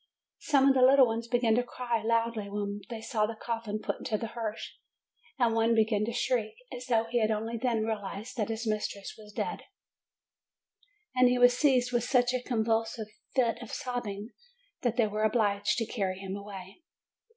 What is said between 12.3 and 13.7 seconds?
a convulsive fit